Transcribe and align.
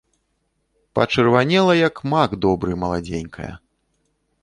Пачырванела, 0.99 1.73
як 1.87 1.95
мак 2.15 2.31
добры, 2.49 2.71
маладзенькая. 2.85 3.53